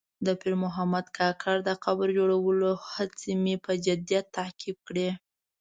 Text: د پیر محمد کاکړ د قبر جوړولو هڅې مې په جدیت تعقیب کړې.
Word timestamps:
د 0.25 0.27
پیر 0.41 0.53
محمد 0.63 1.05
کاکړ 1.17 1.55
د 1.63 1.69
قبر 1.83 2.07
جوړولو 2.17 2.69
هڅې 2.91 3.31
مې 3.43 3.55
په 3.65 3.71
جدیت 3.85 4.25
تعقیب 4.37 4.77
کړې. 4.87 5.09